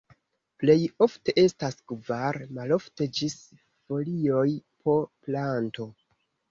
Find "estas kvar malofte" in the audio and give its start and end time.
1.41-3.11